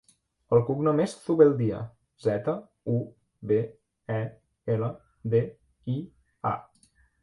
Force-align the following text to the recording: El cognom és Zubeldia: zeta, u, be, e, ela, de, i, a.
El 0.55 0.61
cognom 0.69 1.01
és 1.03 1.13
Zubeldia: 1.25 1.81
zeta, 2.25 2.57
u, 2.95 2.97
be, 3.53 3.63
e, 4.19 4.21
ela, 4.79 4.93
de, 5.37 5.47
i, 5.97 6.03
a. 6.57 6.61